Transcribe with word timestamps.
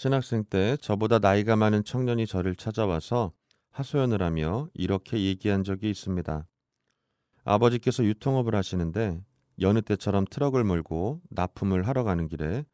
신학생 0.00 0.44
때 0.44 0.78
저보다 0.78 1.18
나이가 1.18 1.56
많은 1.56 1.84
청년이 1.84 2.26
저를 2.26 2.56
찾아와서 2.56 3.32
하소연을 3.70 4.22
하며 4.22 4.66
이렇게 4.72 5.22
얘기한 5.22 5.62
적이 5.62 5.90
있습니다. 5.90 6.46
아버지께서 7.44 8.02
유통업을 8.04 8.54
하시는데 8.54 9.22
여느 9.60 9.82
때처럼 9.82 10.24
트럭을 10.24 10.64
몰고 10.64 11.20
납품을 11.28 11.86
하러 11.86 12.02
가는 12.02 12.28
길에 12.28 12.64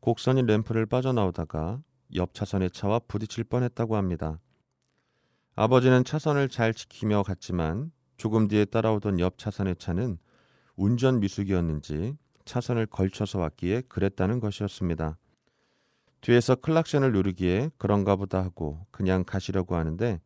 곡선인 0.00 0.46
램프를 0.46 0.86
빠져나오다가 0.86 1.80
옆 2.16 2.34
차선의 2.34 2.72
차와 2.72 2.98
부딪힐 3.06 3.44
뻔했다고 3.44 3.94
합니다. 3.94 4.40
아버지는 5.54 6.02
차선을 6.02 6.48
잘 6.48 6.74
지키며 6.74 7.22
갔지만 7.22 7.92
조금 8.16 8.48
뒤에 8.48 8.64
따라오던 8.64 9.20
옆 9.20 9.38
차선의 9.38 9.76
차는 9.76 10.18
운전 10.74 11.20
미숙이었는지 11.20 12.16
차선을 12.44 12.86
걸쳐서 12.86 13.38
왔기에 13.38 13.82
그랬다는 13.82 14.40
것이었습니다. 14.40 15.16
뒤에서 16.26 16.56
클락션을 16.56 17.12
누르기에 17.12 17.70
그런가 17.78 18.16
보다 18.16 18.42
하고 18.42 18.84
그냥 18.90 19.22
가시려고 19.22 19.76
하는데 19.76 20.20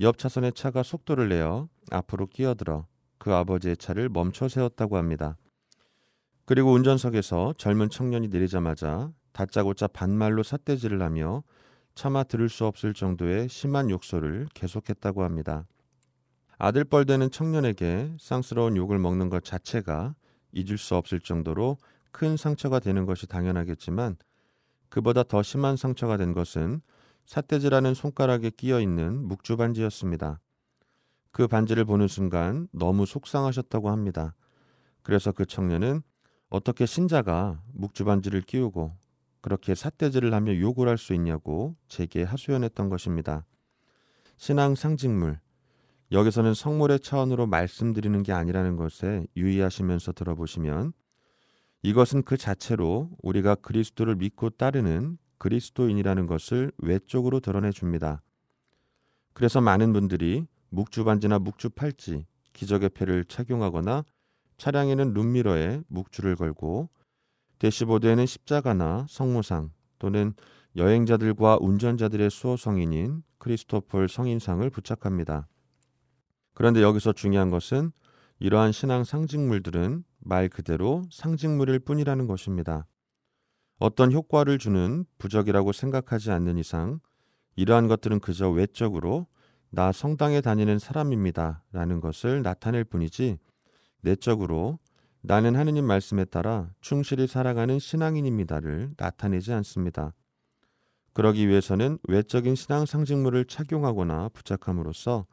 옆 0.00 0.18
차선의 0.18 0.52
차가 0.52 0.82
속도를 0.82 1.30
내어 1.30 1.66
앞으로 1.90 2.26
끼어들어 2.26 2.86
그 3.16 3.32
아버지의 3.32 3.78
차를 3.78 4.10
멈춰 4.10 4.48
세웠다고 4.48 4.98
합니다. 4.98 5.38
그리고 6.44 6.72
운전석에서 6.72 7.54
젊은 7.56 7.88
청년이 7.88 8.28
내리자마자 8.28 9.12
다짜고짜 9.32 9.86
반말로 9.86 10.42
삿대질을 10.42 11.00
하며 11.00 11.42
차마 11.94 12.22
들을 12.22 12.50
수 12.50 12.66
없을 12.66 12.92
정도의 12.92 13.48
심한 13.48 13.88
욕설을 13.88 14.46
계속했다고 14.52 15.24
합니다. 15.24 15.66
아들뻘 16.58 17.06
되는 17.06 17.30
청년에게 17.30 18.14
쌍스러운 18.20 18.76
욕을 18.76 18.98
먹는 18.98 19.30
것 19.30 19.42
자체가 19.42 20.14
잊을 20.52 20.76
수 20.76 20.96
없을 20.96 21.18
정도로 21.18 21.78
큰 22.12 22.36
상처가 22.36 22.78
되는 22.78 23.06
것이 23.06 23.26
당연하겠지만 23.26 24.18
그보다 24.90 25.22
더 25.22 25.42
심한 25.42 25.76
상처가 25.76 26.16
된 26.16 26.34
것은 26.34 26.82
삿대질하는 27.24 27.94
손가락에 27.94 28.50
끼어 28.50 28.80
있는 28.80 29.26
묵주 29.26 29.56
반지였습니다. 29.56 30.40
그 31.30 31.46
반지를 31.46 31.84
보는 31.84 32.08
순간 32.08 32.68
너무 32.72 33.06
속상하셨다고 33.06 33.88
합니다. 33.88 34.34
그래서 35.02 35.32
그 35.32 35.46
청년은 35.46 36.02
어떻게 36.48 36.86
신자가 36.86 37.62
묵주 37.72 38.04
반지를 38.04 38.42
끼우고 38.42 38.92
그렇게 39.40 39.74
삿대질을 39.74 40.34
하며 40.34 40.58
욕을 40.58 40.88
할 40.88 40.98
수 40.98 41.14
있냐고 41.14 41.76
제게 41.88 42.24
하소연했던 42.24 42.88
것입니다. 42.88 43.46
신앙 44.36 44.74
상징물. 44.74 45.38
여기서는 46.12 46.54
성물의 46.54 47.00
차원으로 47.00 47.46
말씀드리는 47.46 48.22
게 48.24 48.32
아니라는 48.32 48.76
것에 48.76 49.26
유의하시면서 49.36 50.12
들어보시면 50.12 50.92
이것은 51.82 52.22
그 52.22 52.36
자체로 52.36 53.10
우리가 53.22 53.54
그리스도를 53.56 54.16
믿고 54.16 54.50
따르는 54.50 55.18
그리스도인이라는 55.38 56.26
것을 56.26 56.72
외적으로 56.78 57.40
드러내 57.40 57.72
줍니다. 57.72 58.22
그래서 59.32 59.60
많은 59.60 59.92
분들이 59.92 60.46
묵주반지나 60.68 61.38
묵주팔찌, 61.38 62.26
기적의 62.52 62.90
패를 62.90 63.24
착용하거나 63.24 64.04
차량에는 64.58 65.14
룸미러에 65.14 65.82
묵주를 65.88 66.36
걸고 66.36 66.90
대시보드에는 67.58 68.26
십자가나 68.26 69.06
성모상 69.08 69.70
또는 69.98 70.34
여행자들과 70.76 71.58
운전자들의 71.60 72.30
수호 72.30 72.56
성인인 72.56 73.22
크리스토폴 73.38 74.08
성인상을 74.08 74.68
부착합니다. 74.70 75.48
그런데 76.54 76.82
여기서 76.82 77.12
중요한 77.12 77.50
것은 77.50 77.92
이러한 78.40 78.72
신앙 78.72 79.04
상징물들은 79.04 80.02
말 80.18 80.48
그대로 80.48 81.04
상징물일 81.10 81.78
뿐이라는 81.80 82.26
것입니다. 82.26 82.86
어떤 83.78 84.12
효과를 84.12 84.58
주는 84.58 85.04
부적이라고 85.18 85.72
생각하지 85.72 86.30
않는 86.30 86.56
이상 86.56 87.00
이러한 87.56 87.86
것들은 87.86 88.20
그저 88.20 88.48
외적으로 88.48 89.26
나 89.68 89.92
성당에 89.92 90.40
다니는 90.40 90.78
사람입니다. 90.78 91.62
라는 91.70 92.00
것을 92.00 92.42
나타낼 92.42 92.82
뿐이지 92.84 93.38
내적으로 94.00 94.78
나는 95.20 95.54
하느님 95.54 95.84
말씀에 95.84 96.24
따라 96.24 96.70
충실히 96.80 97.26
살아가는 97.26 97.78
신앙인입니다를 97.78 98.94
나타내지 98.96 99.52
않습니다. 99.52 100.14
그러기 101.12 101.46
위해서는 101.46 101.98
외적인 102.08 102.54
신앙 102.54 102.86
상징물을 102.86 103.44
착용하거나 103.44 104.30
부착함으로써 104.30 105.26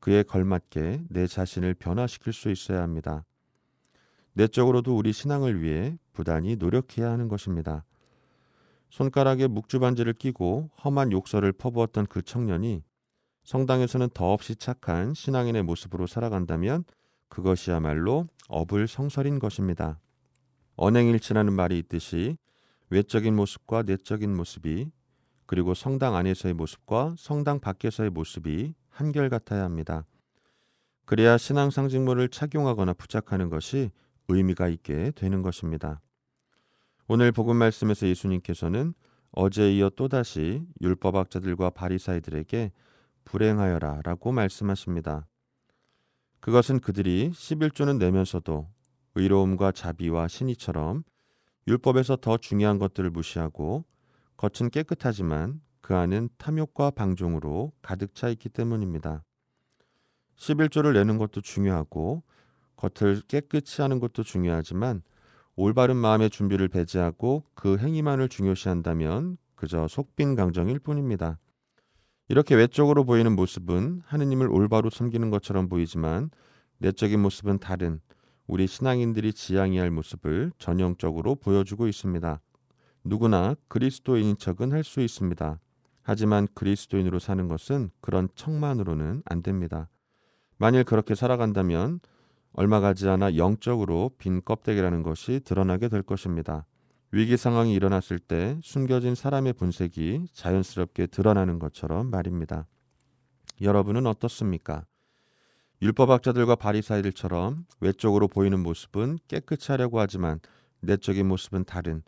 그에 0.00 0.22
걸맞게 0.22 1.04
내 1.08 1.26
자신을 1.26 1.74
변화시킬 1.74 2.32
수 2.32 2.50
있어야 2.50 2.82
합니다. 2.82 3.24
내적으로도 4.32 4.96
우리 4.96 5.12
신앙을 5.12 5.62
위해 5.62 5.98
부단히 6.12 6.56
노력해야 6.56 7.10
하는 7.10 7.28
것입니다. 7.28 7.84
손가락에 8.88 9.46
묵주반지를 9.46 10.14
끼고 10.14 10.70
험한 10.84 11.12
욕설을 11.12 11.52
퍼부었던 11.52 12.06
그 12.06 12.22
청년이 12.22 12.82
성당에서는 13.44 14.08
더없이 14.14 14.56
착한 14.56 15.14
신앙인의 15.14 15.62
모습으로 15.62 16.06
살아간다면 16.06 16.84
그것이야말로 17.28 18.26
어불성설인 18.48 19.38
것입니다. 19.38 20.00
언행일치라는 20.76 21.52
말이 21.52 21.78
있듯이 21.78 22.36
외적인 22.90 23.36
모습과 23.36 23.82
내적인 23.82 24.34
모습이 24.34 24.90
그리고 25.46 25.74
성당 25.74 26.16
안에서의 26.16 26.54
모습과 26.54 27.14
성당 27.18 27.60
밖에서의 27.60 28.10
모습이 28.10 28.74
한결같아야 29.00 29.64
합니다. 29.64 30.04
그래야 31.06 31.38
신앙 31.38 31.70
상징물을 31.70 32.28
착용하거나 32.28 32.92
부착하는 32.92 33.48
것이 33.48 33.90
의미가 34.28 34.68
있게 34.68 35.10
되는 35.16 35.42
것입니다. 35.42 36.00
오늘 37.08 37.32
복음 37.32 37.56
말씀에서 37.56 38.06
예수님께서는 38.06 38.94
어제 39.32 39.74
이어 39.74 39.90
또다시 39.90 40.62
율법학자들과 40.80 41.70
바리사이들에게 41.70 42.72
불행하여라 43.24 44.02
라고 44.04 44.30
말씀하십니다. 44.30 45.26
그것은 46.40 46.80
그들이 46.80 47.30
11조는 47.30 47.98
내면서도 47.98 48.68
의로움과 49.14 49.72
자비와 49.72 50.28
신의처럼 50.28 51.02
율법에서 51.66 52.16
더 52.16 52.36
중요한 52.36 52.78
것들을 52.78 53.10
무시하고 53.10 53.84
겉은 54.36 54.70
깨끗하지만 54.70 55.60
그 55.90 55.96
안은 55.96 56.28
탐욕과 56.38 56.92
방종으로 56.92 57.72
가득 57.82 58.14
차 58.14 58.28
있기 58.28 58.48
때문입니다. 58.48 59.24
11조를 60.36 60.92
내는 60.92 61.18
것도 61.18 61.40
중요하고 61.40 62.22
겉을 62.76 63.22
깨끗이 63.26 63.82
하는 63.82 63.98
것도 63.98 64.22
중요하지만 64.22 65.02
올바른 65.56 65.96
마음의 65.96 66.30
준비를 66.30 66.68
배제하고 66.68 67.42
그 67.54 67.76
행위만을 67.76 68.28
중요시한다면 68.28 69.36
그저 69.56 69.88
속빈 69.88 70.36
강정일 70.36 70.78
뿐입니다. 70.78 71.40
이렇게 72.28 72.54
외적으로 72.54 73.02
보이는 73.02 73.34
모습은 73.34 74.02
하느님을 74.04 74.48
올바로 74.48 74.90
섬기는 74.90 75.28
것처럼 75.30 75.68
보이지만 75.68 76.30
내적인 76.78 77.18
모습은 77.18 77.58
다른 77.58 78.00
우리 78.46 78.68
신앙인들이 78.68 79.32
지향해야 79.32 79.82
할 79.82 79.90
모습을 79.90 80.52
전형적으로 80.56 81.34
보여주고 81.34 81.88
있습니다. 81.88 82.40
누구나 83.02 83.56
그리스도인인 83.66 84.36
척은 84.38 84.70
할 84.70 84.84
수 84.84 85.00
있습니다. 85.00 85.58
하지만 86.02 86.48
그리스도인으로 86.54 87.18
사는 87.18 87.46
것은 87.48 87.90
그런 88.00 88.28
척만으로는 88.34 89.22
안 89.24 89.42
됩니다. 89.42 89.88
만일 90.58 90.84
그렇게 90.84 91.14
살아간다면 91.14 92.00
얼마 92.52 92.80
가지 92.80 93.08
않아 93.08 93.36
영적으로 93.36 94.10
빈 94.18 94.42
껍데기라는 94.44 95.02
것이 95.02 95.40
드러나게 95.44 95.88
될 95.88 96.02
것입니다. 96.02 96.66
위기 97.12 97.36
상황이 97.36 97.74
일어났을 97.74 98.18
때 98.18 98.58
숨겨진 98.62 99.14
사람의 99.14 99.54
본색이 99.54 100.26
자연스럽게 100.32 101.06
드러나는 101.06 101.58
것처럼 101.58 102.10
말입니다. 102.10 102.66
여러분은 103.60 104.06
어떻습니까? 104.06 104.84
율법학자들과 105.82 106.56
바리사이들처럼 106.56 107.64
외적으로 107.80 108.28
보이는 108.28 108.60
모습은 108.60 109.18
깨끗이 109.28 109.72
하려고 109.72 109.98
하지만 109.98 110.38
내적인 110.80 111.26
모습은 111.26 111.64
다른 111.64 112.02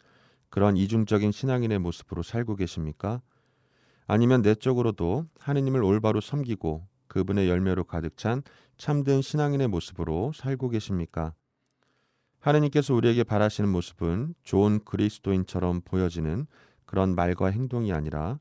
그런 0.51 0.77
이중적인 0.77 1.33
신앙인의 1.33 1.79
모습으로 1.79 2.23
살고 2.23 2.57
계십니까? 2.57 3.23
아니면 4.13 4.43
내적으로도 4.43 5.27
하느님을 5.39 5.83
올바로 5.83 6.21
섬기고 6.21 6.87
그분의 7.07 7.49
열매로 7.49 7.85
가득 7.85 8.19
찬 8.19 8.43
참된 8.77 9.23
신앙인의 9.23 9.69
모습으로 9.69 10.33
살고 10.35 10.69
계십니까? 10.69 11.33
하느님께서 12.39 12.93
우리에게 12.93 13.25
바라시는 13.25 13.71
모습은 13.71 14.35
좋은 14.43 14.85
그리스도인처럼 14.85 15.81
보여지는 15.87 16.47
그런 16.85 17.15
말과 17.15 17.47
행동이 17.47 17.91
아니라 17.95 18.39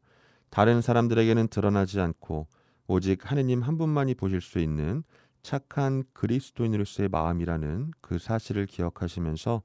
다른 0.49 0.81
사람들에게는 0.81 1.47
드러나지 1.47 2.01
않고 2.01 2.47
오직 2.87 3.31
하느님 3.31 3.61
한 3.61 3.77
분만이 3.77 4.15
보실 4.15 4.41
수 4.41 4.59
있는 4.59 5.05
착한 5.41 6.03
그리스도인으로서의 6.11 7.07
마음이라는 7.07 7.91
그 8.01 8.19
사실을 8.19 8.65
기억하시면서 8.65 9.61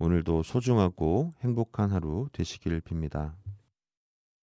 오늘도 0.00 0.42
소중하고 0.42 1.32
행복한 1.40 1.92
하루 1.92 2.28
되시기를 2.34 2.82
빕니다. 2.82 3.32